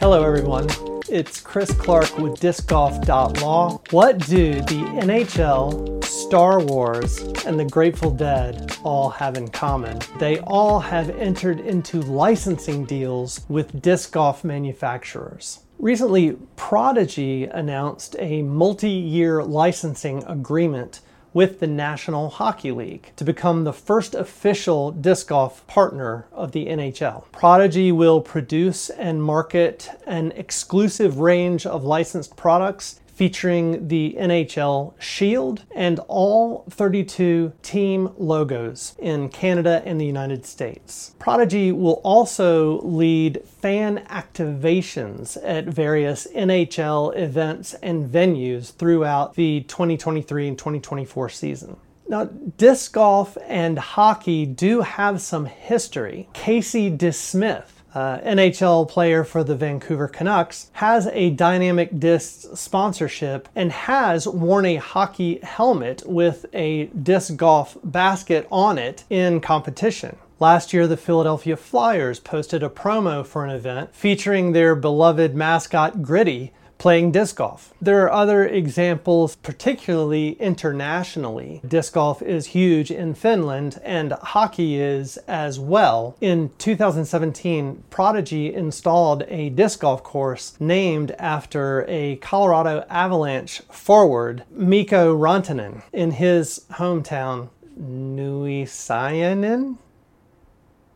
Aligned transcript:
Hello, 0.00 0.24
everyone. 0.24 0.66
It's 1.10 1.42
Chris 1.42 1.70
Clark 1.74 2.16
with 2.16 2.40
discgolf.law. 2.40 3.82
What 3.90 4.18
do 4.20 4.54
the 4.54 4.82
NHL, 5.02 6.02
Star 6.02 6.58
Wars, 6.58 7.18
and 7.44 7.60
the 7.60 7.66
Grateful 7.66 8.10
Dead 8.10 8.78
all 8.82 9.10
have 9.10 9.36
in 9.36 9.48
common? 9.48 9.98
They 10.18 10.38
all 10.38 10.80
have 10.80 11.10
entered 11.10 11.60
into 11.60 12.00
licensing 12.00 12.86
deals 12.86 13.44
with 13.50 13.82
disc 13.82 14.12
golf 14.12 14.42
manufacturers. 14.42 15.60
Recently, 15.78 16.38
Prodigy 16.56 17.44
announced 17.44 18.16
a 18.18 18.40
multi 18.40 18.88
year 18.88 19.44
licensing 19.44 20.24
agreement 20.24 21.00
with 21.32 21.60
the 21.60 21.66
National 21.66 22.28
Hockey 22.28 22.72
League 22.72 23.12
to 23.16 23.24
become 23.24 23.64
the 23.64 23.72
first 23.72 24.14
official 24.14 24.90
disc 24.90 25.28
golf 25.28 25.66
partner 25.66 26.26
of 26.32 26.52
the 26.52 26.66
NHL. 26.66 27.24
Prodigy 27.32 27.92
will 27.92 28.20
produce 28.20 28.90
and 28.90 29.22
market 29.22 29.88
an 30.06 30.32
exclusive 30.32 31.18
range 31.18 31.66
of 31.66 31.84
licensed 31.84 32.36
products 32.36 32.99
featuring 33.20 33.88
the 33.88 34.16
NHL 34.18 34.94
Shield 34.98 35.66
and 35.74 36.00
all 36.08 36.64
32 36.70 37.52
team 37.60 38.08
logos 38.16 38.94
in 38.98 39.28
Canada 39.28 39.82
and 39.84 40.00
the 40.00 40.06
United 40.06 40.46
States. 40.46 41.14
Prodigy 41.18 41.70
will 41.70 42.00
also 42.02 42.80
lead 42.80 43.42
fan 43.44 44.06
activations 44.08 45.36
at 45.44 45.66
various 45.66 46.26
NHL 46.34 47.14
events 47.14 47.74
and 47.82 48.08
venues 48.10 48.72
throughout 48.72 49.34
the 49.34 49.64
2023 49.68 50.48
and 50.48 50.56
2024 50.56 51.28
season. 51.28 51.76
Now, 52.08 52.24
disc 52.24 52.94
golf 52.94 53.36
and 53.46 53.78
hockey 53.78 54.46
do 54.46 54.80
have 54.80 55.20
some 55.20 55.44
history. 55.44 56.30
Casey 56.32 56.90
DeSmith 56.90 57.79
uh, 57.94 58.18
NHL 58.18 58.88
player 58.88 59.24
for 59.24 59.42
the 59.44 59.54
Vancouver 59.54 60.08
Canucks, 60.08 60.70
has 60.74 61.06
a 61.08 61.30
Dynamic 61.30 61.98
Disc 61.98 62.56
sponsorship 62.56 63.48
and 63.54 63.72
has 63.72 64.26
worn 64.26 64.66
a 64.66 64.76
hockey 64.76 65.40
helmet 65.42 66.02
with 66.06 66.46
a 66.52 66.86
disc 66.86 67.36
golf 67.36 67.76
basket 67.82 68.46
on 68.50 68.78
it 68.78 69.04
in 69.10 69.40
competition. 69.40 70.16
Last 70.38 70.72
year, 70.72 70.86
the 70.86 70.96
Philadelphia 70.96 71.54
Flyers 71.54 72.18
posted 72.18 72.62
a 72.62 72.70
promo 72.70 73.26
for 73.26 73.44
an 73.44 73.50
event 73.50 73.94
featuring 73.94 74.52
their 74.52 74.74
beloved 74.74 75.34
mascot 75.34 76.00
Gritty 76.00 76.52
playing 76.80 77.12
disc 77.12 77.36
golf. 77.36 77.74
There 77.80 78.02
are 78.02 78.10
other 78.10 78.44
examples, 78.46 79.36
particularly 79.36 80.30
internationally. 80.40 81.60
Disc 81.68 81.92
golf 81.92 82.22
is 82.22 82.46
huge 82.46 82.90
in 82.90 83.12
Finland 83.14 83.78
and 83.84 84.12
hockey 84.12 84.80
is 84.80 85.18
as 85.28 85.60
well. 85.60 86.16
In 86.22 86.50
2017, 86.56 87.84
Prodigy 87.90 88.52
installed 88.52 89.24
a 89.28 89.50
disc 89.50 89.80
golf 89.80 90.02
course 90.02 90.54
named 90.58 91.12
after 91.18 91.84
a 91.86 92.16
Colorado 92.16 92.86
Avalanche 92.88 93.60
forward, 93.70 94.44
Mikko 94.50 95.14
Rantanen, 95.14 95.82
in 95.92 96.12
his 96.12 96.64
hometown, 96.72 97.50
Nuusiainen. 97.78 99.76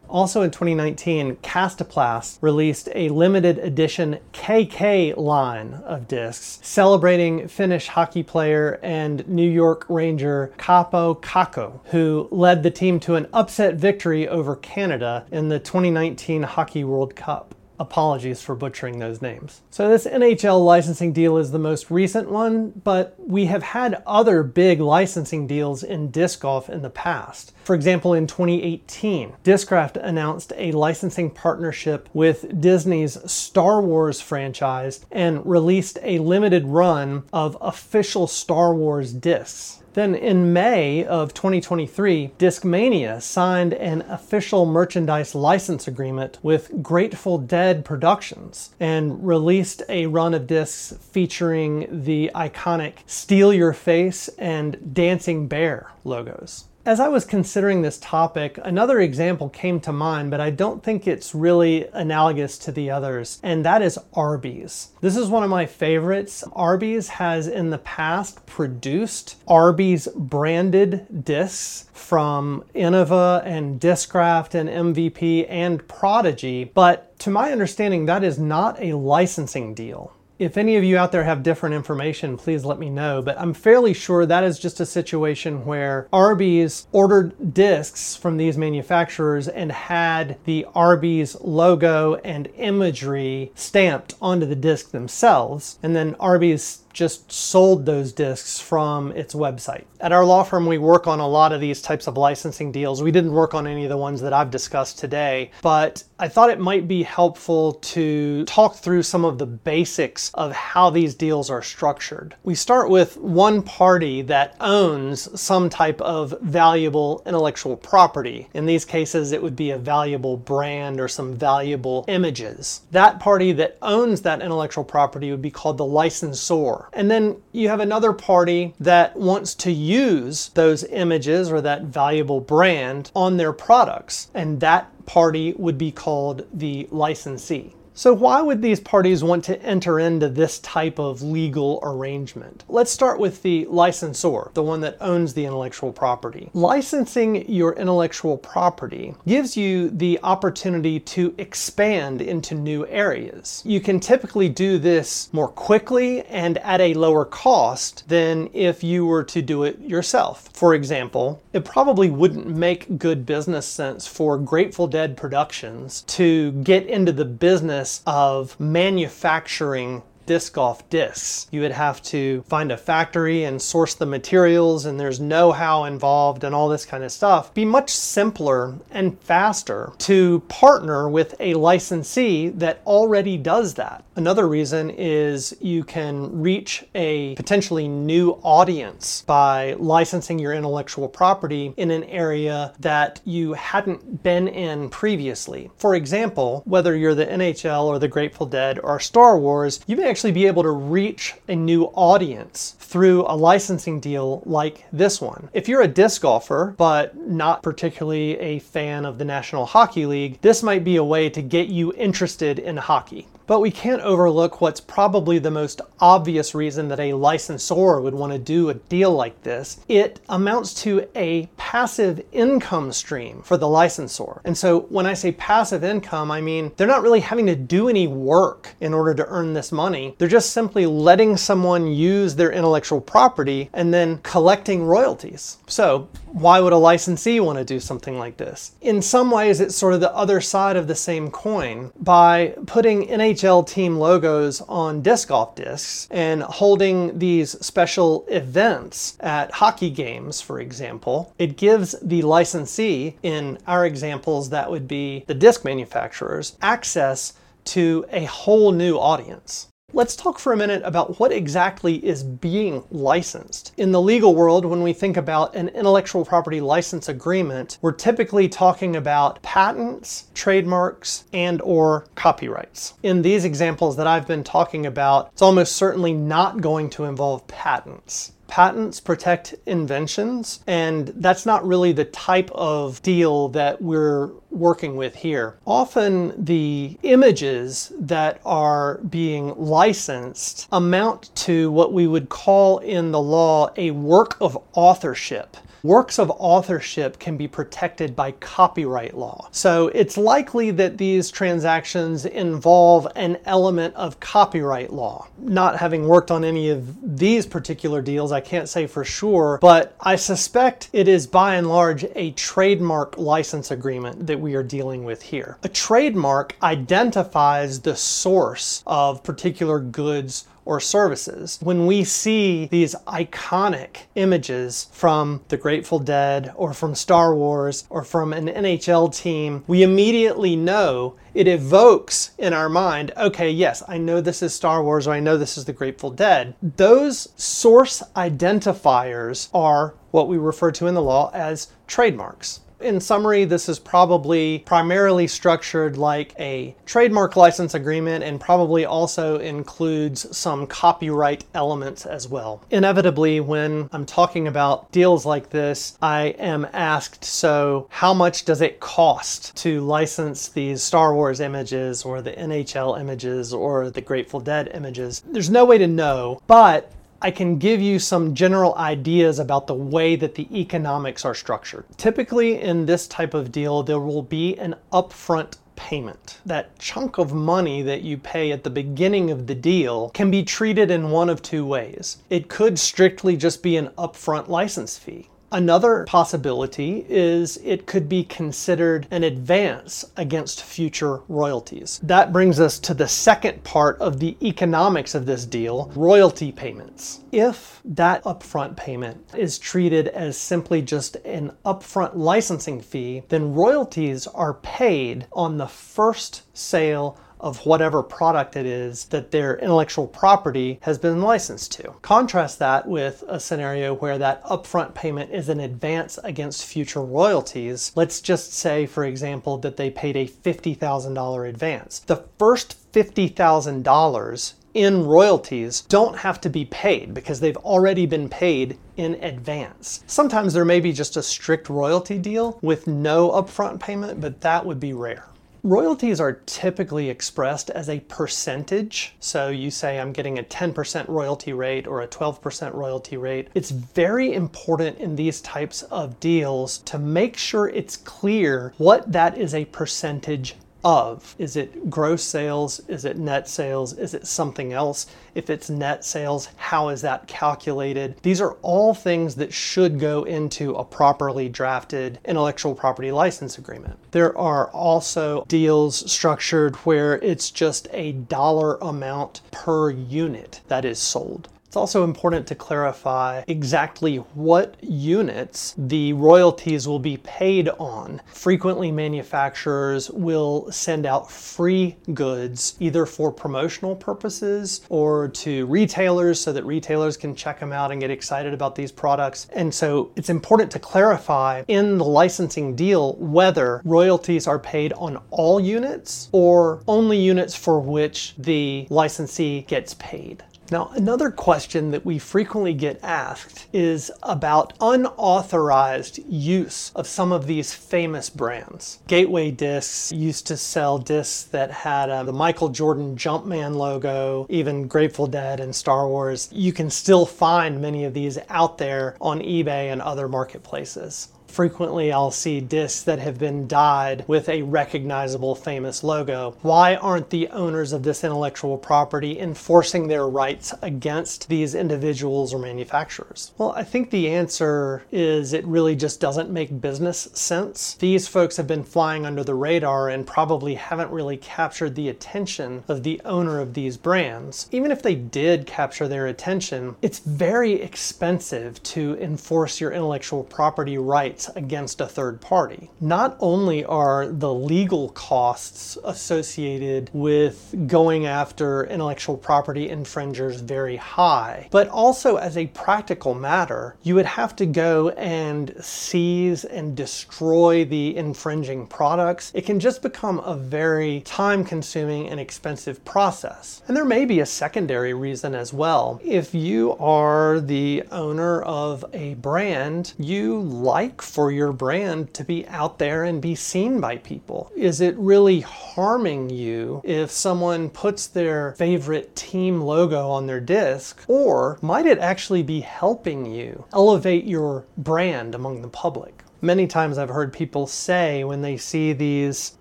Also 0.09 0.43
in 0.43 0.51
2019, 0.51 1.37
Kastaplast 1.37 2.39
released 2.41 2.89
a 2.95 3.09
limited 3.09 3.59
edition 3.59 4.19
KK 4.33 5.17
line 5.17 5.75
of 5.85 6.07
discs 6.07 6.59
celebrating 6.63 7.49
Finnish 7.49 7.89
hockey 7.89 8.23
player 8.23 8.79
and 8.83 9.27
New 9.29 9.49
York 9.49 9.87
Ranger 9.89 10.53
Kaapo 10.59 11.21
Kakko, 11.21 11.81
who 11.87 12.29
led 12.31 12.63
the 12.63 12.71
team 12.71 13.01
to 13.01 13.15
an 13.15 13.27
upset 13.33 13.75
victory 13.75 14.29
over 14.29 14.57
Canada 14.57 15.27
in 15.33 15.49
the 15.49 15.59
2019 15.59 16.43
Hockey 16.43 16.85
World 16.85 17.17
Cup. 17.17 17.55
Apologies 17.79 18.41
for 18.41 18.55
butchering 18.55 18.99
those 18.99 19.21
names. 19.21 19.63
So, 19.71 19.89
this 19.89 20.07
NHL 20.07 20.65
licensing 20.65 21.13
deal 21.13 21.37
is 21.37 21.51
the 21.51 21.59
most 21.59 21.91
recent 21.91 22.31
one, 22.31 22.71
but 22.85 23.17
we 23.19 23.47
have 23.47 23.63
had 23.63 24.03
other 24.07 24.43
big 24.43 24.81
licensing 24.81 25.47
deals 25.47 25.83
in 25.83 26.11
disc 26.11 26.41
golf 26.41 26.71
in 26.71 26.83
the 26.83 26.91
past. 26.91 27.53
For 27.65 27.75
example, 27.75 28.15
in 28.15 28.27
2018, 28.27 29.35
Discraft 29.43 29.97
announced 29.97 30.53
a 30.57 30.73
licensing 30.73 31.31
partnership 31.31 32.09
with 32.13 32.61
Disney's 32.61 33.19
Star 33.31 33.83
Wars 33.83 34.21
franchise 34.21 35.05
and 35.11 35.45
released 35.45 35.99
a 36.03 36.19
limited 36.19 36.67
run 36.67 37.25
of 37.33 37.57
official 37.61 38.27
Star 38.27 38.75
Wars 38.75 39.13
discs. 39.13 39.83
Then 39.95 40.17
in 40.17 40.53
May 40.53 41.05
of 41.05 41.35
2023, 41.35 42.33
Discmania 42.37 43.23
signed 43.23 43.75
an 43.75 44.03
official 44.03 44.67
merchandise 44.67 45.37
license 45.37 45.87
agreement 45.87 46.39
with 46.43 46.83
Grateful 46.83 47.39
Dead 47.39 47.85
Productions 47.85 48.75
and 48.81 49.25
released 49.25 49.85
a 49.89 50.07
run 50.07 50.35
of 50.35 50.49
discs 50.49 50.99
featuring 51.13 52.03
the 52.05 52.29
iconic 52.35 52.99
Steal 53.07 53.55
Your 53.55 53.73
Face 53.73 54.27
and 54.37 54.93
Dancing 54.93 55.47
Bear 55.47 55.93
logos. 56.03 56.65
As 56.87 57.01
I 57.01 57.09
was 57.09 57.25
considering 57.25 57.81
this 57.81 57.97
topic, 57.97 58.59
another 58.63 59.01
example 59.01 59.49
came 59.49 59.81
to 59.81 59.93
mind, 59.93 60.31
but 60.31 60.39
I 60.43 60.51
don't 60.51 60.83
think 60.83 61.07
it's 61.07 61.35
really 61.35 61.87
analogous 61.95 62.59
to 62.59 62.73
the 62.73 62.91
others, 62.91 63.41
and 63.43 63.65
that 63.65 63.81
is 63.81 63.99
Arby's. 64.13 64.89
This 65.01 65.17
is 65.17 65.29
one 65.29 65.43
of 65.43 65.49
my 65.49 65.65
favorites. 65.65 66.45
Arby's 66.53 67.09
has 67.09 67.49
in 67.49 67.71
the 67.71 67.79
past 67.79 68.45
produced 68.45 69.37
Arby's 69.49 70.09
branded 70.15 71.25
discs 71.25 71.89
from 71.95 72.63
Innova 72.75 73.43
and 73.47 73.81
Discraft 73.81 74.55
and 74.55 74.69
MVP 74.69 75.47
and 75.49 75.89
Prodigy, 75.89 76.65
but 76.65 77.19
to 77.21 77.31
my 77.31 77.51
understanding, 77.51 78.05
that 78.05 78.23
is 78.23 78.39
not 78.39 78.79
a 78.79 78.93
licensing 78.93 79.73
deal. 79.73 80.13
If 80.37 80.57
any 80.57 80.77
of 80.77 80.83
you 80.83 80.99
out 80.99 81.13
there 81.13 81.23
have 81.23 81.45
different 81.45 81.77
information, 81.77 82.37
please 82.37 82.65
let 82.65 82.79
me 82.79 82.91
know. 82.91 83.23
But 83.23 83.41
I'm 83.41 83.55
fairly 83.55 83.95
sure 83.95 84.27
that 84.27 84.43
is 84.43 84.59
just 84.59 84.81
a 84.81 84.87
situation 84.87 85.65
where 85.65 86.09
Arby's 86.13 86.89
ordered 86.91 87.55
discs 87.55 88.17
from 88.17 88.37
these 88.37 88.59
manufacturers 88.59 89.47
and 89.47 89.71
had 89.71 90.39
the 90.45 90.67
Arby's 90.75 91.41
logo 91.41 92.17
and 92.17 92.49
imagery 92.57 93.53
stamped 93.55 94.15
onto 94.21 94.47
the 94.47 94.57
disc 94.57 94.91
themselves. 94.91 95.79
And 95.85 95.95
then 95.95 96.17
Arby's 96.19 96.81
just 96.95 97.31
sold 97.31 97.85
those 97.85 98.13
discs 98.13 98.61
from 98.61 99.11
its 99.13 99.35
website. 99.35 99.85
At 100.01 100.13
our 100.13 100.25
law 100.25 100.45
firm, 100.45 100.65
we 100.65 100.79
work 100.79 101.07
on 101.07 101.19
a 101.19 101.27
lot 101.27 101.53
of 101.53 101.61
these 101.61 101.83
types 101.83 102.07
of 102.07 102.17
licensing 102.17 102.71
deals. 102.73 103.03
We 103.03 103.11
didn't 103.11 103.33
work 103.33 103.53
on 103.53 103.67
any 103.67 103.85
of 103.85 103.91
the 103.91 103.97
ones 103.97 104.21
that 104.21 104.33
I've 104.33 104.51
discussed 104.51 104.99
today, 104.99 105.51
but 105.61 106.05
I 106.19 106.29
thought 106.29 106.51
it 106.51 106.61
might 106.61 106.87
be 106.87 107.03
helpful 107.03 107.75
to 107.75 108.45
talk 108.45 108.77
through 108.77 109.03
some 109.03 109.25
of 109.25 109.39
the 109.39 109.47
basics 109.47 110.24
of 110.35 110.53
how 110.53 110.91
these 110.91 111.15
deals 111.15 111.51
are 111.51 111.63
structured. 111.63 112.35
We 112.43 112.55
start 112.55 112.89
with 112.89 113.17
one 113.17 113.63
party 113.63 114.23
that 114.23 114.57
owns 114.61 115.41
some 115.41 115.69
type 115.69 116.01
of 116.01 116.35
valuable 116.41 117.23
intellectual 117.27 117.77
property. 117.77 118.49
In 118.55 118.67
these 118.67 118.85
cases, 118.85 119.33
it 119.33 119.43
would 119.43 119.57
be 119.57 119.71
a 119.71 119.79
valuable 119.79 120.37
brand 120.37 121.01
or 121.01 121.09
some 121.09 121.35
valuable 121.35 122.05
images. 122.09 122.83
That 122.91 123.21
party 123.21 123.53
that 123.53 123.77
owns 123.83 124.23
that 124.23 124.43
intellectual 124.43 124.85
property 124.85 125.31
would 125.31 125.43
be 125.43 125.51
called 125.51 125.79
the 125.79 125.85
licensor. 125.85 126.89
And 126.93 127.11
then 127.11 127.37
you 127.53 127.69
have 127.69 127.81
another 127.81 128.13
party 128.13 128.75
that 128.81 129.17
wants 129.17 129.55
to 129.57 129.73
use 129.73 130.49
those 130.55 130.85
images 130.85 131.51
or 131.51 131.61
that 131.61 131.83
valuable 131.83 132.41
brand 132.41 133.11
on 133.15 133.37
their 133.37 133.53
products. 133.53 134.29
And 134.35 134.61
that 134.61 134.91
party 135.07 135.53
would 135.55 135.79
be 135.79 135.93
called 135.93 136.47
the 136.53 136.89
licensee. 136.91 137.75
So, 137.97 138.13
why 138.13 138.43
would 138.43 138.61
these 138.61 138.81
parties 138.81 139.23
want 139.23 139.45
to 139.45 139.63
enter 139.63 140.01
into 140.01 140.29
this 140.29 140.59
type 140.59 140.99
of 140.99 141.23
legal 141.23 141.79
arrangement? 141.85 142.65
Let's 142.69 142.91
start 142.91 143.21
with 143.21 143.43
the 143.43 143.67
licensor, 143.67 144.51
the 144.53 144.65
one 144.65 144.81
that 144.81 144.97
owns 145.01 145.33
the 145.33 145.45
intellectual 145.45 145.93
property. 145.93 146.51
Licensing 146.55 147.49
your 147.49 147.73
intellectual 147.75 148.37
property 148.37 149.15
gives 149.29 149.57
you 149.57 149.91
the 149.91 150.19
opportunity 150.25 150.99
to 150.99 151.37
expand 151.39 152.21
into 152.21 152.57
new 152.57 152.85
areas. 152.89 153.63
You 153.65 153.81
can 153.81 154.01
typically 154.01 154.49
do 154.49 154.79
this 154.79 155.33
more 155.33 155.47
quickly 155.49 156.23
and 156.23 156.59
at 156.59 156.81
a 156.81 156.95
lower 156.95 157.25
cost 157.25 158.09
than 158.09 158.51
if 158.53 158.83
you 158.83 159.07
were 159.07 159.23
to 159.23 159.41
do 159.41 159.63
it 159.63 159.79
yourself. 159.79 160.49
For 160.53 160.75
example, 160.75 161.41
it 161.53 161.65
probably 161.65 162.11
wouldn't 162.11 162.49
make 162.49 162.99
good 162.99 163.25
business 163.25 163.67
sense 163.67 164.05
for 164.05 164.37
Grateful 164.37 164.89
Dead 164.89 165.17
Productions 165.17 166.03
to 166.09 166.51
get 166.65 166.89
into 166.89 167.13
the 167.13 167.25
business 167.25 167.84
of 168.07 168.59
manufacturing 168.59 170.03
disc 170.27 170.55
golf 170.55 170.89
discs. 170.91 171.47
You 171.51 171.61
would 171.61 171.73
have 171.73 172.03
to 172.05 172.43
find 172.43 172.73
a 172.73 172.77
factory 172.77 173.45
and 173.45 173.61
source 173.61 173.95
the 173.95 174.07
materials, 174.07 174.87
and 174.87 174.99
there's 174.99 175.21
know 175.21 175.53
how 175.53 175.85
involved 175.85 176.45
and 176.45 176.55
all 176.55 176.69
this 176.69 176.87
kind 176.87 177.05
of 177.05 177.13
stuff. 177.13 177.53
Be 177.55 177.65
much 177.65 177.91
simpler 177.91 178.75
and 178.91 179.19
faster 179.21 179.93
to 179.99 180.41
partner 180.49 181.09
with 181.09 181.35
a 181.41 181.55
licensee 181.55 182.49
that 182.51 182.81
already 182.87 183.37
does 183.37 183.75
that. 183.75 184.05
Another 184.17 184.47
reason 184.47 184.91
is 184.91 185.57
you 185.61 185.83
can 185.83 186.41
reach 186.41 186.85
a 186.95 187.35
potentially 187.35 187.89
new 187.89 188.39
audience 188.43 189.23
by 189.27 189.75
licensing 189.79 190.39
your 190.39 190.53
intellectual 190.53 191.09
property 191.09 191.75
in 191.77 191.91
an 191.91 192.05
area 192.05 192.73
that 192.79 193.21
you 193.25 193.55
hadn't 193.55 194.23
been 194.23 194.47
in 194.47 194.89
previously. 194.89 195.71
For 195.77 195.95
example, 195.95 196.63
whether 196.65 196.95
you're 196.97 197.15
the 197.15 197.27
NHL 197.27 197.85
or 197.85 197.99
the 197.99 198.09
Grateful 198.09 198.47
Dead 198.47 198.79
or 198.79 199.01
Star 199.01 199.39
Wars, 199.39 199.81
you 199.87 199.97
may 199.97 200.09
actually 200.15 200.31
be 200.31 200.47
able 200.47 200.63
to 200.63 200.71
reach 200.71 201.35
a 201.49 201.57
new 201.57 201.87
audience 201.87 202.77
through 202.79 203.23
a 203.23 203.35
licensing 203.35 203.99
deal 203.99 204.45
like 204.47 204.87
this 204.93 205.21
one. 205.21 205.49
If 205.53 205.69
you're 205.69 205.83
a 205.83 205.89
disc 205.89 206.23
golfer, 206.23 206.73
but 206.79 207.17
not 207.17 207.65
particularly 207.65 208.39
a 208.39 208.61
fan 208.61 209.07
of 209.07 209.19
the 209.19 209.25
National 209.25 209.67
Hockey 209.67 210.07
League, 210.07 210.41
this 210.41 210.63
might 210.63 210.85
be 210.85 210.95
a 210.95 211.03
way 211.03 211.29
to 211.31 211.43
get 211.43 211.67
you 211.67 211.93
interested 211.95 212.61
in 212.61 212.77
hockey. 212.77 213.27
But 213.47 213.61
we 213.61 213.71
can't 213.71 214.03
overlook 214.03 214.61
what's 214.61 214.81
probably 214.81 215.39
the 215.39 215.51
most 215.51 215.81
obvious 216.01 216.55
reason 216.55 216.89
that 216.89 217.01
a 217.01 217.13
licensor 217.13 218.01
would 218.01 218.15
want 218.15 218.33
to 218.33 218.39
do 218.39 218.71
a 218.71 218.75
deal 218.75 219.13
like 219.13 219.43
this. 219.43 219.81
It 219.89 220.21
amounts 220.29 220.75
to 220.83 221.09
a 221.15 221.47
passive 221.57 222.25
income 222.33 222.93
stream 222.93 223.43
for 223.43 223.57
the 223.57 223.69
licensor. 223.69 224.41
And 224.45 224.57
so 224.57 224.83
when 224.83 225.07
I 225.07 225.15
say 225.15 225.33
passive 225.33 225.85
income, 225.85 226.31
I 226.31 226.41
mean 226.41 226.73
they're 226.77 226.87
not 226.87 227.03
really 227.03 227.21
having 227.21 227.47
to 227.47 227.57
do 227.57 227.89
any 227.89 228.07
work 228.07 228.75
in 228.81 228.95
order 228.95 229.15
to 229.15 229.27
earn 229.27 229.55
this 229.55 229.73
money. 229.73 230.15
They're 230.19 230.29
just 230.29 230.53
simply 230.53 230.87
letting 230.87 231.37
someone 231.37 231.87
use 231.87 232.37
their 232.37 232.53
intellectual 232.53 233.01
property 233.01 233.71
and 233.73 233.93
then 233.93 234.19
collecting 234.23 234.85
royalties. 234.85 235.59
So 235.67 236.09
why 236.27 236.61
would 236.61 236.73
a 236.73 236.79
licensee 236.79 237.41
want 237.41 237.59
to 237.59 237.65
do 237.65 237.79
something 237.79 238.19
like 238.19 238.37
this? 238.37 238.73
In 238.81 239.03
some 239.03 239.31
ways, 239.31 239.61
it's 239.61 239.77
sort 239.77 239.95
of 239.95 240.01
the 240.01 240.15
other 240.15 240.41
side 240.41 240.77
of 240.77 240.89
the 240.89 240.95
same 240.95 241.31
coin. 241.31 241.93
By 242.01 242.55
putting 242.67 243.05
NHL 243.35 243.67
team 243.67 243.99
logos 243.99 244.61
on 244.63 245.03
disc 245.03 245.29
golf 245.29 245.57
discs 245.57 246.07
and 246.11 246.43
holding 246.43 247.19
these 247.19 247.51
special 247.65 248.25
events 248.29 249.17
at 249.21 249.51
hockey 249.51 249.91
games, 249.91 250.41
for 250.41 250.61
example, 250.61 251.35
it 251.39 251.57
gives 251.57 251.97
the 252.01 252.23
licensee, 252.23 253.17
in 253.25 253.59
our 253.67 253.87
examples, 253.87 254.51
that 254.51 254.71
would 254.71 254.87
be 254.87 255.25
the 255.27 255.35
disc 255.35 255.65
manufacturers, 255.65 256.57
access 256.63 257.33
to 257.65 258.05
a 258.11 258.25
whole 258.25 258.71
new 258.71 258.97
audience. 258.97 259.69
Let's 259.97 260.17
talk 260.17 260.41
for 260.41 260.53
a 260.53 260.57
minute 260.57 260.83
about 260.85 261.21
what 261.21 261.31
exactly 261.31 262.05
is 262.05 262.25
being 262.25 262.83
licensed. 262.91 263.73
In 263.77 263.93
the 263.93 264.01
legal 264.01 264.35
world, 264.35 264.65
when 264.65 264.83
we 264.83 264.93
think 264.93 265.17
about 265.17 265.55
an 265.55 265.69
intellectual 265.69 266.25
property 266.25 266.61
license 266.61 267.09
agreement, 267.09 267.79
we're 267.81 267.93
typically 267.93 268.49
talking 268.49 268.97
about 268.97 269.41
patents, 269.43 270.25
trademarks, 270.35 271.27
and 271.33 271.63
or 271.63 272.09
copyrights. 272.17 272.95
In 273.05 273.23
these 273.23 273.45
examples 273.45 273.97
that 273.97 274.09
I've 274.09 274.27
been 274.27 274.43
talking 274.43 274.85
about, 274.85 275.31
it's 275.33 275.43
almost 275.43 275.77
certainly 275.77 276.13
not 276.13 276.61
going 276.61 276.91
to 276.91 277.05
involve 277.05 277.47
patents 277.47 278.33
patents 278.47 279.01
protect 279.01 279.55
inventions, 279.67 280.61
and 280.67 281.09
that's 281.09 281.47
not 281.47 281.67
really 281.67 281.93
the 281.93 282.05
type 282.05 282.51
of 282.53 283.03
deal 283.03 283.49
that 283.49 283.81
we're 283.83 284.31
working 284.51 284.97
with 284.97 285.15
here. 285.17 285.57
Often 285.67 286.45
the 286.45 286.97
images 287.03 287.93
that 287.99 288.41
are 288.45 288.99
being 288.99 289.55
licensed 289.57 290.69
amount 290.73 291.35
to 291.37 291.71
what 291.71 291.93
we 291.93 292.07
would 292.07 292.29
call 292.29 292.79
in 292.79 293.13
the 293.13 293.21
law 293.21 293.71
a 293.77 293.91
work 293.91 294.37
of 294.41 294.57
authorship 294.75 295.57
works 295.85 296.19
of 296.19 296.31
authorship 296.39 297.19
can 297.19 297.37
be 297.37 297.47
protected 297.47 298.17
by 298.17 298.33
copyright 298.33 299.15
law. 299.15 299.47
So 299.53 299.89
it's 299.89 300.17
likely 300.17 300.71
that 300.73 300.97
these 300.97 301.31
transactions 301.31 302.25
involve 302.25 303.07
an 303.15 303.39
element 303.45 303.95
of 303.95 304.19
copyright 304.19 304.93
law. 304.93 305.29
Not 305.39 305.77
having 305.77 306.09
worked 306.09 306.31
on 306.31 306.43
any 306.43 306.71
of 306.71 307.19
these 307.19 307.47
particular 307.47 308.01
deals, 308.01 308.33
I 308.33 308.41
can't 308.41 308.69
say 308.69 308.87
for 308.87 309.05
sure, 309.05 309.59
but 309.61 309.95
I 310.01 310.17
suspect 310.17 310.89
it 310.95 311.07
is 311.07 311.27
by 311.27 311.57
and 311.57 311.69
large 311.69 312.05
a 312.15 312.31
trademark 312.33 313.19
license 313.19 313.71
agreement 313.71 314.27
that 314.27 314.41
we 314.41 314.55
are 314.55 314.63
dealing 314.63 315.05
with 315.05 315.21
here. 315.21 315.59
A 315.63 315.69
trademark 315.69 316.57
identifies 316.63 317.83
the 317.83 317.95
source 317.95 318.83
of 318.87 319.23
particular 319.23 319.81
goods 319.81 320.47
or 320.65 320.81
services. 320.81 321.59
When 321.63 321.87
we 321.87 322.05
see 322.05 322.67
these 322.67 322.95
iconic 323.07 324.03
images 324.15 324.89
from 324.93 325.43
the 325.49 325.57
Grateful 325.57 325.99
Dead 325.99 326.53
or 326.57 326.73
from 326.73 326.95
Star 326.95 327.35
Wars 327.35 327.85
or 327.91 328.03
from 328.05 328.33
an 328.33 328.47
NHL 328.47 329.15
team, 329.15 329.65
we 329.67 329.83
immediately 329.83 330.57
know 330.57 331.17
it 331.35 331.49
evokes 331.49 332.31
in 332.39 332.53
our 332.53 332.69
mind, 332.69 333.13
okay, 333.17 333.51
yes, 333.51 333.83
I 333.89 333.99
know 333.99 334.21
this 334.21 334.43
is 334.43 334.55
Star 334.55 334.83
Wars 334.83 335.07
or 335.07 335.13
I 335.13 335.21
know 335.21 335.37
this 335.37 335.59
is 335.59 335.65
the 335.65 335.73
Grateful 335.73 336.11
Dead. 336.11 336.55
Those 336.63 337.29
source 337.37 338.03
identifiers 338.15 339.49
are 339.53 339.95
what 340.13 340.29
we 340.29 340.39
refer 340.39 340.71
to 340.73 340.87
in 340.87 340.95
the 340.95 341.03
law 341.03 341.31
as 341.35 341.73
trademarks 341.87 342.61
in 342.85 343.01
summary, 343.01 343.45
this 343.45 343.69
is 343.69 343.79
probably 343.79 344.61
primarily 344.61 345.27
structured 345.27 345.97
like 345.97 346.35
a 346.39 346.75
trademark 346.87 347.37
license 347.37 347.75
agreement 347.75 348.23
and 348.23 348.41
probably 348.41 348.85
also 348.85 349.39
includes 349.39 350.37
some 350.37 350.67
copyright 350.67 351.45
elements 351.55 352.07
as 352.07 352.29
well. 352.29 352.63
Inevitably, 352.71 353.41
when 353.41 353.89
I'm 353.93 354.07
talking 354.07 354.47
about 354.47 354.93
deals 354.93 355.25
like 355.25 355.51
this, 355.51 355.99
I 356.03 356.35
am 356.39 356.67
asked, 356.73 357.25
so 357.25 357.89
how 357.91 358.15
much 358.15 358.45
does 358.45 358.61
it 358.61 358.81
cost 358.81 359.57
to 359.57 359.81
license 359.81 360.49
these 360.49 360.83
Star 360.83 361.15
Wars 361.15 361.41
images 361.41 362.05
or 362.05 362.21
the 362.21 362.33
NHL 362.33 363.01
images 363.01 363.53
or 363.53 363.91
the 363.91 364.01
Grateful 364.01 364.41
Dead 364.41 364.71
images? 364.75 365.23
There's 365.27 365.51
no 365.51 365.65
way 365.65 365.79
to 365.79 365.87
know, 365.87 366.41
but 366.47 366.91
I 367.25 367.31
can 367.31 367.57
give 367.57 367.81
you 367.81 367.99
some 367.99 368.35
general 368.35 368.75
ideas 368.75 369.39
about 369.39 369.67
the 369.67 369.73
way 369.73 370.15
that 370.15 370.35
the 370.35 370.47
economics 370.55 371.25
are 371.25 371.35
structured. 371.35 371.87
Typically, 371.97 372.61
in 372.61 372.85
this 372.85 373.07
type 373.07 373.33
of 373.33 373.51
deal, 373.51 373.83
there 373.83 373.99
will 373.99 374.21
be 374.21 374.59
an 374.59 374.75
upfront 374.93 375.57
payment. 375.75 376.41
That 376.45 376.79
chunk 376.79 377.17
of 377.17 377.33
money 377.33 377.81
that 377.81 378.03
you 378.03 378.19
pay 378.19 378.53
at 378.53 378.63
the 378.63 378.69
beginning 378.69 379.31
of 379.31 379.47
the 379.47 379.55
deal 379.55 380.11
can 380.11 380.31
be 380.31 380.43
treated 380.43 380.91
in 380.91 381.11
one 381.11 381.31
of 381.31 381.41
two 381.41 381.65
ways. 381.65 382.19
It 382.29 382.51
could 382.51 382.79
strictly 382.79 383.39
just 383.39 383.63
be 383.63 383.79
an 383.79 383.89
upfront 383.97 384.49
license 384.49 384.99
fee. 384.99 385.31
Another 385.55 386.03
possibility 386.09 387.07
is 387.09 387.59
it 387.59 387.87
could 387.87 388.09
be 388.09 388.25
considered 388.25 389.07
an 389.13 389.23
advance 389.23 390.05
against 390.17 390.65
future 390.65 391.21
royalties. 391.29 392.01
That 392.03 392.33
brings 392.33 392.59
us 392.59 392.81
to 392.81 392.93
the 392.93 393.07
second 393.07 393.63
part 393.63 393.97
of 394.01 394.19
the 394.19 394.37
economics 394.43 395.15
of 395.15 395.27
this 395.27 395.47
deal 395.47 395.93
royalty 395.95 396.51
payments. 396.51 397.21
If 397.31 397.81
that 397.85 398.25
upfront 398.25 398.77
payment 398.77 399.31
is 399.37 399.57
treated 399.61 400.09
as 400.09 400.37
simply 400.37 400.83
just 400.83 401.19
an 401.25 401.53
upfront 401.65 402.17
licensing 402.17 402.81
fee, 402.81 403.23
then 403.29 403.55
royalties 403.55 404.27
are 404.27 404.55
paid 404.55 405.29
on 405.33 405.57
the 405.57 405.69
first 405.69 406.43
sale 406.53 407.17
of 407.45 407.67
whatever 407.67 408.03
product 408.03 408.57
it 408.57 408.65
is 408.65 409.05
that 409.07 409.31
their 409.31 409.59
intellectual 409.59 410.07
property 410.07 410.79
has 410.81 410.97
been 410.97 411.21
licensed 411.21 411.71
to. 411.73 411.93
Contrast 412.01 412.59
that 412.59 412.89
with 412.89 413.23
a 413.29 413.39
scenario 413.39 413.95
where 413.95 414.17
that 414.17 414.43
upfront 414.45 414.95
payment 414.95 415.31
is 415.31 415.51
an 415.51 415.61
advance 415.61 416.19
against 416.25 416.65
future 416.65 417.03
royalties. 417.03 417.93
Let's 417.95 418.23
just 418.23 418.55
say, 418.55 418.87
for 418.87 419.05
example, 419.05 419.59
that 419.59 419.77
they 419.77 419.91
paid 419.91 420.17
a 420.17 420.27
$50,000 420.27 421.49
advance. 421.49 421.99
The 421.99 422.25
first 422.39 422.91
$50,000 422.93 424.55
in 424.73 425.05
royalties 425.05 425.83
don't 425.83 426.17
have 426.17 426.41
to 426.41 426.49
be 426.49 426.65
paid 426.65 427.13
because 427.13 427.41
they've 427.41 427.59
already 427.59 428.07
been 428.07 428.31
paid 428.31 428.79
in 428.97 429.15
advance. 429.23 430.03
Sometimes 430.07 430.55
there 430.55 430.65
may 430.65 430.81
be 430.81 430.93
just 430.93 431.19
a 431.19 431.23
strict 431.23 431.69
royalty 431.69 432.19
deal 432.19 432.59
with 432.63 432.87
no 432.87 433.31
upfront 433.33 433.81
payment, 433.81 434.21
but 434.21 434.41
that 434.41 434.65
would 434.65 434.81
be 434.81 434.95
rare. 434.95 435.29
Royalties 435.67 436.21
are 436.21 436.43
typically 436.45 437.09
expressed 437.09 437.71
as 437.71 437.89
a 437.89 438.01
percentage. 438.01 439.15
So 439.19 439.49
you 439.49 439.71
say, 439.71 439.99
I'm 439.99 440.13
getting 440.13 440.39
a 440.39 440.43
10% 440.43 441.09
royalty 441.09 441.55
rate 441.55 441.87
or 441.87 442.03
a 442.03 442.07
12% 442.07 442.75
royalty 442.75 443.17
rate. 443.17 443.49
It's 443.55 443.71
very 443.71 444.35
important 444.35 444.99
in 444.99 445.17
these 445.17 445.41
types 445.41 445.81
of 445.85 446.21
deals 446.21 446.79
to 446.81 446.99
make 446.99 447.39
sure 447.39 447.67
it's 447.67 447.97
clear 447.97 448.75
what 448.77 449.11
that 449.11 449.39
is 449.39 449.55
a 449.55 449.65
percentage 449.65 450.55
of. 450.85 451.35
Is 451.39 451.57
it 451.57 451.91
gross 451.91 452.23
sales? 452.23 452.81
Is 452.89 453.05
it 453.05 453.17
net 453.19 453.49
sales? 453.49 453.93
Is 453.95 454.15
it 454.15 454.27
something 454.27 454.73
else? 454.73 455.07
If 455.35 455.51
it's 455.51 455.71
net 455.71 456.05
sales, 456.05 456.49
how 456.57 456.91
is 456.91 457.01
that 457.03 457.27
calculated? 457.27 458.17
These 458.23 458.41
are 458.41 458.57
all 458.63 458.95
things 458.95 459.35
that 459.37 459.53
should 459.53 459.99
go 459.99 460.25
into 460.25 460.75
a 460.75 460.85
properly 460.85 461.49
drafted 461.49 462.19
intellectual 462.25 462.75
property 462.75 463.11
license 463.11 463.59
agreement. 463.59 463.99
There 464.13 464.37
are 464.39 464.69
also 464.69 465.45
deals 465.49 466.11
structured 466.11 466.77
where 466.77 467.17
it's 467.17 467.51
just 467.51 467.89
a 467.93 468.13
dollar 468.13 468.77
amount 468.77 469.41
per 469.51 469.91
unit 469.91 470.61
that 470.69 470.85
is 470.85 470.99
sold. 470.99 471.49
It's 471.75 471.77
also 471.77 472.05
important 472.05 472.47
to 472.47 472.55
clarify 472.55 473.43
exactly 473.49 474.19
what 474.19 474.77
units 474.81 475.75
the 475.77 476.13
royalties 476.13 476.87
will 476.87 477.01
be 477.01 477.17
paid 477.17 477.69
on. 477.69 478.23
Frequently, 478.27 478.93
manufacturers 478.93 480.09
will 480.09 480.71
send 480.71 481.05
out 481.05 481.33
free 481.33 481.97
goods 482.15 482.77
either 482.79 483.05
for 483.05 483.33
promotional 483.33 483.97
purposes 483.97 484.83
or 484.89 485.27
to 485.31 485.67
retailers 485.67 486.41
so 486.41 486.53
that 486.53 486.65
retailers 486.65 487.17
can 487.17 487.35
check 487.35 487.59
them 487.59 487.73
out 487.73 487.91
and 487.91 488.01
get 488.01 488.09
excited 488.09 488.55
about 488.55 488.77
these 488.77 488.93
products. 488.93 489.49
And 489.53 489.75
so 489.75 490.13
it's 490.15 490.31
important 490.31 490.71
to 490.71 490.79
clarify 490.79 491.65
in 491.67 491.99
the 491.99 492.05
licensing 492.05 492.77
deal 492.77 493.15
whether 493.15 493.83
royalties 493.85 494.47
are 494.47 494.61
paid 494.61 494.93
on 494.93 495.21
all 495.31 495.59
units 495.59 496.29
or 496.31 496.85
only 496.87 497.19
units 497.19 497.57
for 497.57 497.81
which 497.81 498.37
the 498.39 498.87
licensee 498.91 499.63
gets 499.63 499.95
paid. 499.95 500.45
Now, 500.75 500.91
another 500.97 501.31
question 501.31 501.93
that 501.93 502.05
we 502.05 502.19
frequently 502.19 502.75
get 502.75 502.99
asked 503.01 503.69
is 503.73 504.11
about 504.25 504.73
unauthorized 504.81 506.19
use 506.29 506.91
of 506.97 507.07
some 507.07 507.31
of 507.31 507.47
these 507.47 507.73
famous 507.73 508.29
brands. 508.29 508.99
Gateway 509.07 509.53
Discs 509.53 510.11
used 510.11 510.49
to 510.49 510.57
sell 510.57 510.99
discs 510.99 511.45
that 511.45 511.71
had 511.71 512.11
uh, 512.11 512.25
the 512.25 512.33
Michael 512.33 512.71
Jordan 512.71 513.15
Jumpman 513.15 513.77
logo, 513.77 514.47
even 514.49 514.89
Grateful 514.89 515.29
Dead 515.29 515.61
and 515.61 515.73
Star 515.73 516.09
Wars. 516.09 516.49
You 516.51 516.73
can 516.73 516.91
still 516.91 517.25
find 517.25 517.81
many 517.81 518.03
of 518.03 518.13
these 518.13 518.37
out 518.49 518.77
there 518.77 519.17
on 519.21 519.39
eBay 519.39 519.93
and 519.93 520.03
other 520.03 520.27
marketplaces. 520.27 521.29
Frequently, 521.55 522.11
I'll 522.11 522.33
see 522.33 522.61
discs 522.61 523.03
that 523.03 523.21
have 523.21 523.39
been 523.39 523.69
dyed 523.69 524.25
with 524.27 524.49
a 524.49 524.63
recognizable 524.63 525.55
famous 525.55 526.03
logo. 526.03 526.57
Why 526.63 526.97
aren't 526.97 527.31
the 527.31 527.47
owners 527.51 527.93
of 527.93 528.03
this 528.03 528.25
intellectual 528.25 528.77
property 528.77 529.39
enforcing 529.39 530.09
their 530.09 530.27
rights 530.27 530.75
against 530.83 531.49
these 531.49 531.77
individuals 531.77 532.53
or 532.53 532.59
manufacturers? 532.59 533.53
Well, 533.57 533.71
I 533.71 533.85
think 533.85 534.11
the 534.11 534.31
answer 534.31 535.05
is 535.13 535.53
it 535.53 535.65
really 535.65 535.95
just 535.95 536.19
doesn't 536.19 536.51
make 536.51 536.81
business 536.81 537.29
sense. 537.35 537.95
These 538.01 538.27
folks 538.27 538.57
have 538.57 538.67
been 538.67 538.83
flying 538.83 539.25
under 539.25 539.45
the 539.45 539.55
radar 539.55 540.09
and 540.09 540.27
probably 540.27 540.75
haven't 540.75 541.13
really 541.13 541.37
captured 541.37 541.95
the 541.95 542.09
attention 542.09 542.83
of 542.89 543.05
the 543.05 543.21
owner 543.25 543.61
of 543.61 543.75
these 543.75 543.97
brands. 543.97 544.69
Even 544.73 544.91
if 544.91 545.03
they 545.03 545.15
did 545.15 545.69
capture 545.69 546.09
their 546.09 546.27
attention, 546.27 546.97
it's 547.01 547.21
very 547.21 547.75
expensive 547.75 548.83
to 548.83 549.17
enforce 549.21 549.81
your 549.81 549.93
intellectual 549.93 550.43
property 550.43 550.99
rights 550.99 551.44
against 551.57 552.01
a 552.01 552.07
third 552.07 552.41
party. 552.41 552.91
Not 553.01 553.37
only 553.41 553.85
are 553.85 554.27
the 554.27 554.53
legal 554.53 555.11
costs 555.11 555.99
associated 556.05 557.11
with 557.13 557.75
going 557.87 558.27
after 558.27 558.85
intellectual 558.85 559.37
property 559.37 559.89
infringers 559.89 560.61
very 560.61 560.97
high, 560.97 561.69
but 561.71 561.89
also 561.89 562.37
as 562.37 562.57
a 562.57 562.67
practical 562.69 563.35
matter, 563.35 563.97
you 564.03 564.15
would 564.15 564.27
have 564.27 564.57
to 564.57 564.67
go 564.67 565.11
and 565.11 565.75
seize 565.81 566.65
and 566.65 566.97
destroy 566.97 567.85
the 567.85 568.17
infringing 568.17 568.87
products. 568.87 569.51
It 569.55 569.67
can 569.67 569.81
just 569.81 570.03
become 570.03 570.39
a 570.41 570.57
very 570.57 571.21
time 571.23 571.65
consuming 571.65 572.29
and 572.29 572.41
expensive 572.41 573.05
process. 573.05 573.83
And 573.87 573.97
there 573.97 574.05
may 574.05 574.25
be 574.25 574.41
a 574.41 574.47
secondary 574.47 575.15
reason 575.15 575.55
as 575.55 575.73
well. 575.73 576.21
If 576.25 576.55
you 576.55 576.97
are 576.99 577.61
the 577.61 578.05
owner 578.11 578.63
of 578.63 579.05
a 579.13 579.35
brand 579.35 580.15
you 580.19 580.61
like 580.61 581.23
for 581.35 581.51
your 581.51 581.73
brand 581.73 582.33
to 582.33 582.45
be 582.45 582.65
out 582.69 583.01
there 583.01 583.25
and 583.25 583.43
be 583.43 583.57
seen 583.57 584.01
by 584.01 584.17
people? 584.19 584.71
Is 584.77 585.01
it 585.01 585.17
really 585.19 585.61
harming 585.61 586.49
you 586.49 587.03
if 587.05 587.33
someone 587.33 587.91
puts 587.91 588.29
their 588.29 588.73
favorite 588.79 589.35
team 589.35 589.81
logo 589.81 590.31
on 590.31 590.47
their 590.47 590.61
disc? 590.61 591.25
Or 591.27 591.77
might 591.83 592.07
it 592.07 592.21
actually 592.21 592.63
be 592.63 592.81
helping 592.81 593.47
you 593.47 593.85
elevate 593.93 594.45
your 594.45 594.85
brand 594.97 595.57
among 595.57 595.83
the 595.83 595.89
public? 595.89 596.45
Many 596.63 596.87
times 596.87 597.19
I've 597.19 597.29
heard 597.29 597.53
people 597.53 597.87
say 597.89 598.45
when 598.45 598.63
they 598.63 598.77
see 598.77 599.13
these 599.13 599.77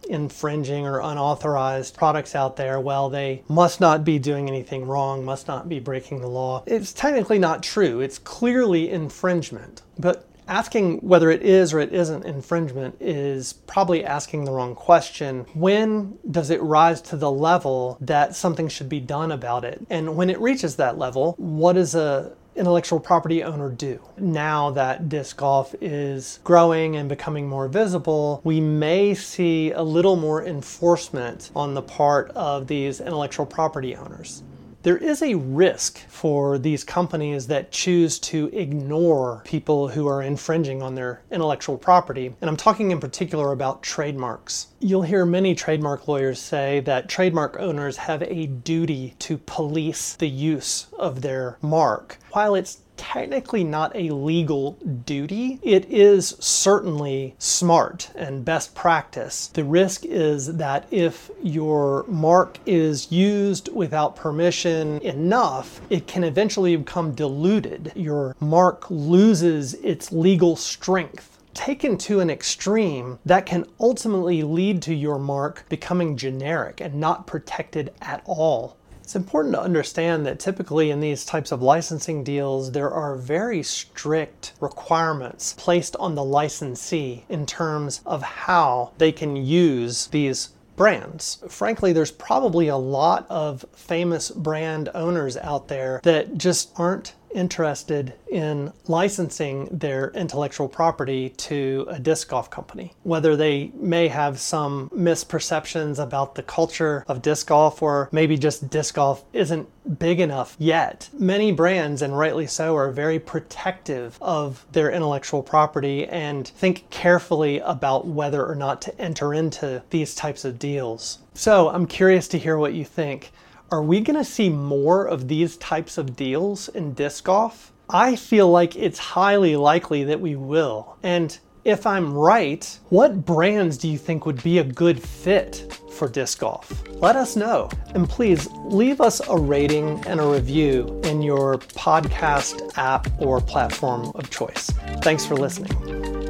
infringing 0.09 0.85
or 0.85 0.99
unauthorized 0.99 1.95
products 1.95 2.35
out 2.35 2.57
there, 2.57 2.79
well, 2.79 3.09
they 3.09 3.43
must 3.47 3.79
not 3.79 4.03
be 4.03 4.19
doing 4.19 4.49
anything 4.49 4.85
wrong, 4.85 5.23
must 5.23 5.47
not 5.47 5.69
be 5.69 5.79
breaking 5.79 6.19
the 6.19 6.27
law. 6.27 6.63
It's 6.65 6.91
technically 6.91 7.39
not 7.39 7.63
true. 7.63 8.01
It's 8.01 8.17
clearly 8.17 8.89
infringement. 8.89 9.83
But 9.97 10.27
asking 10.53 10.99
whether 10.99 11.31
it 11.31 11.41
is 11.41 11.73
or 11.73 11.79
it 11.79 11.91
isn't 11.91 12.25
infringement 12.25 12.95
is 12.99 13.53
probably 13.65 14.05
asking 14.05 14.45
the 14.45 14.51
wrong 14.51 14.75
question. 14.75 15.47
When 15.55 16.19
does 16.29 16.51
it 16.51 16.61
rise 16.61 17.01
to 17.09 17.17
the 17.17 17.31
level 17.31 17.97
that 18.01 18.35
something 18.35 18.67
should 18.67 18.87
be 18.87 18.99
done 18.99 19.31
about 19.31 19.65
it? 19.65 19.81
And 19.89 20.15
when 20.15 20.29
it 20.29 20.39
reaches 20.39 20.75
that 20.75 20.99
level, 20.99 21.33
what 21.37 21.73
does 21.73 21.95
a 21.95 22.33
intellectual 22.55 22.99
property 22.99 23.43
owner 23.43 23.69
do? 23.69 23.99
Now 24.15 24.69
that 24.71 25.09
disc 25.09 25.37
golf 25.37 25.73
is 25.81 26.39
growing 26.43 26.95
and 26.97 27.09
becoming 27.09 27.49
more 27.49 27.67
visible, 27.67 28.39
we 28.43 28.61
may 28.61 29.15
see 29.15 29.71
a 29.71 29.81
little 29.81 30.15
more 30.15 30.45
enforcement 30.45 31.49
on 31.55 31.73
the 31.73 31.81
part 31.81 32.29
of 32.35 32.67
these 32.67 33.01
intellectual 33.01 33.47
property 33.47 33.95
owners 33.95 34.43
there 34.83 34.97
is 34.97 35.21
a 35.21 35.35
risk 35.35 35.97
for 36.09 36.57
these 36.57 36.83
companies 36.83 37.47
that 37.47 37.71
choose 37.71 38.19
to 38.19 38.49
ignore 38.53 39.41
people 39.45 39.87
who 39.87 40.07
are 40.07 40.21
infringing 40.21 40.81
on 40.83 40.93
their 40.93 41.21
intellectual 41.31 41.77
property. 41.77 42.35
And 42.41 42.49
I'm 42.49 42.57
talking 42.57 42.91
in 42.91 42.99
particular 42.99 43.53
about 43.53 43.81
trademarks. 43.81 44.67
You'll 44.79 45.03
hear 45.03 45.25
many 45.25 45.55
trademark 45.55 46.07
lawyers 46.09 46.39
say 46.39 46.81
that 46.81 47.07
trademark 47.07 47.57
owners 47.59 47.95
have 47.95 48.23
a 48.23 48.47
duty 48.47 49.15
to 49.19 49.37
police 49.37 50.15
the 50.15 50.29
use 50.29 50.87
of 50.99 51.21
their 51.21 51.57
mark. 51.61 52.19
While 52.31 52.53
it's 52.53 52.79
technically 53.03 53.65
not 53.65 53.93
a 53.95 54.09
legal 54.11 54.71
duty. 55.05 55.59
It 55.61 55.85
is 55.91 56.37
certainly 56.39 57.35
smart 57.37 58.09
and 58.15 58.45
best 58.45 58.73
practice. 58.75 59.47
The 59.47 59.65
risk 59.65 60.05
is 60.05 60.55
that 60.55 60.87
if 60.89 61.29
your 61.41 62.05
mark 62.07 62.59
is 62.65 63.11
used 63.11 63.67
without 63.73 64.15
permission 64.15 64.99
enough, 65.01 65.81
it 65.89 66.07
can 66.07 66.23
eventually 66.23 66.77
become 66.77 67.13
diluted. 67.13 67.91
Your 67.93 68.37
mark 68.39 68.89
loses 68.89 69.73
its 69.75 70.13
legal 70.13 70.55
strength 70.55 71.33
taken 71.53 71.97
to 71.99 72.19
an 72.19 72.31
extreme, 72.31 73.19
that 73.25 73.45
can 73.45 73.65
ultimately 73.79 74.41
lead 74.41 74.81
to 74.81 74.93
your 74.93 75.19
mark 75.19 75.63
becoming 75.69 76.17
generic 76.17 76.81
and 76.81 76.95
not 76.95 77.27
protected 77.27 77.93
at 78.01 78.23
all. 78.25 78.75
It's 79.03 79.17
important 79.17 79.53
to 79.55 79.61
understand 79.61 80.25
that 80.25 80.39
typically 80.39 80.89
in 80.89 81.01
these 81.01 81.25
types 81.25 81.51
of 81.51 81.61
licensing 81.61 82.23
deals, 82.23 82.71
there 82.71 82.89
are 82.89 83.17
very 83.17 83.61
strict 83.61 84.53
requirements 84.61 85.53
placed 85.57 85.97
on 85.97 86.15
the 86.15 86.23
licensee 86.23 87.25
in 87.27 87.45
terms 87.45 87.99
of 88.05 88.23
how 88.23 88.93
they 88.97 89.11
can 89.11 89.35
use 89.35 90.07
these 90.07 90.49
brands. 90.77 91.43
Frankly, 91.49 91.91
there's 91.91 92.11
probably 92.11 92.69
a 92.69 92.77
lot 92.77 93.27
of 93.29 93.65
famous 93.73 94.31
brand 94.31 94.87
owners 94.95 95.35
out 95.35 95.67
there 95.67 95.99
that 96.03 96.37
just 96.37 96.71
aren't 96.77 97.13
interested 97.33 98.13
in 98.31 98.71
licensing 98.87 99.65
their 99.71 100.11
intellectual 100.11 100.67
property 100.67 101.29
to 101.29 101.85
a 101.89 101.99
disc 101.99 102.29
golf 102.29 102.49
company. 102.49 102.93
Whether 103.03 103.35
they 103.35 103.71
may 103.75 104.07
have 104.07 104.39
some 104.39 104.89
misperceptions 104.89 106.01
about 106.01 106.35
the 106.35 106.43
culture 106.43 107.03
of 107.07 107.21
disc 107.21 107.47
golf 107.47 107.81
or 107.81 108.09
maybe 108.11 108.37
just 108.37 108.69
disc 108.69 108.95
golf 108.95 109.23
isn't 109.33 109.67
big 109.99 110.19
enough 110.19 110.55
yet. 110.59 111.09
Many 111.17 111.51
brands, 111.51 112.01
and 112.01 112.17
rightly 112.17 112.47
so, 112.47 112.75
are 112.75 112.91
very 112.91 113.19
protective 113.19 114.17
of 114.21 114.65
their 114.71 114.91
intellectual 114.91 115.43
property 115.43 116.07
and 116.07 116.47
think 116.47 116.89
carefully 116.89 117.59
about 117.59 118.07
whether 118.07 118.45
or 118.45 118.55
not 118.55 118.81
to 118.83 119.01
enter 119.01 119.33
into 119.33 119.83
these 119.89 120.15
types 120.15 120.45
of 120.45 120.59
deals. 120.59 121.19
So 121.33 121.69
I'm 121.69 121.87
curious 121.87 122.27
to 122.29 122.37
hear 122.37 122.57
what 122.57 122.73
you 122.73 122.85
think. 122.85 123.31
Are 123.73 123.81
we 123.81 124.01
going 124.01 124.17
to 124.17 124.23
see 124.23 124.49
more 124.49 125.07
of 125.07 125.27
these 125.27 125.57
types 125.57 125.97
of 125.97 126.15
deals 126.15 126.69
in 126.69 126.93
disc 126.93 127.23
golf? 127.23 127.73
I 127.89 128.15
feel 128.15 128.47
like 128.47 128.75
it's 128.75 128.99
highly 128.99 129.55
likely 129.55 130.03
that 130.03 130.21
we 130.21 130.35
will. 130.35 130.95
And 131.01 131.35
if 131.63 131.87
I'm 131.87 132.13
right, 132.13 132.79
what 132.89 133.25
brands 133.25 133.79
do 133.79 133.87
you 133.87 133.97
think 133.97 134.27
would 134.27 134.43
be 134.43 134.59
a 134.59 134.63
good 134.63 135.01
fit 135.01 135.75
for 135.91 136.07
disc 136.07 136.37
golf? 136.37 136.83
Let 137.01 137.15
us 137.15 137.35
know. 137.35 137.67
And 137.95 138.07
please 138.07 138.47
leave 138.65 139.01
us 139.01 139.27
a 139.27 139.35
rating 139.35 140.05
and 140.05 140.19
a 140.19 140.27
review 140.27 141.01
in 141.03 141.23
your 141.23 141.57
podcast 141.57 142.77
app 142.77 143.07
or 143.19 143.41
platform 143.41 144.11
of 144.13 144.29
choice. 144.29 144.69
Thanks 145.01 145.25
for 145.25 145.35
listening. 145.35 146.22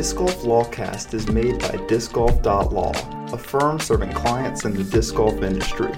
Disc 0.00 0.16
Golf 0.16 0.44
Lawcast 0.44 1.12
is 1.12 1.28
made 1.30 1.58
by 1.58 1.76
discgolf.law, 1.86 3.34
a 3.34 3.36
firm 3.36 3.78
serving 3.78 4.14
clients 4.14 4.64
in 4.64 4.72
the 4.72 4.82
disc 4.82 5.14
golf 5.14 5.42
industry. 5.42 5.92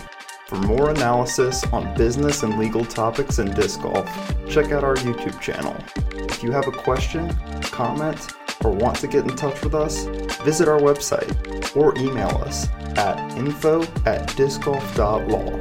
For 0.49 0.57
more 0.57 0.91
analysis 0.91 1.63
on 1.73 1.97
business 1.97 2.43
and 2.43 2.59
legal 2.59 2.85
topics 2.85 3.39
in 3.39 3.55
disc 3.55 3.81
golf, 3.81 4.11
check 4.51 4.73
out 4.73 4.83
our 4.83 4.97
YouTube 4.97 5.41
channel. 5.41 5.77
If 6.15 6.43
you 6.43 6.51
have 6.51 6.67
a 6.67 6.73
question, 6.73 7.33
comment, 7.61 8.19
or 8.65 8.73
want 8.73 8.97
to 8.97 9.07
get 9.07 9.23
in 9.23 9.37
touch 9.37 9.63
with 9.63 9.77
us, 9.77 10.07
visit 10.43 10.67
our 10.67 10.81
website 10.81 11.77
or 11.77 11.97
email 11.97 12.37
us 12.39 12.69
at 12.97 13.21
info 13.39 13.83
at 14.05 14.29
discgolf.law. 14.31 15.61